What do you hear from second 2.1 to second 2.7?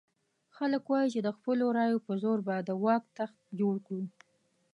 زور به د